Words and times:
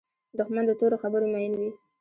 دښمن 0.37 0.63
د 0.67 0.71
تورو 0.79 0.95
خبرو 1.03 1.27
مین 1.33 1.53
وي 1.59 1.69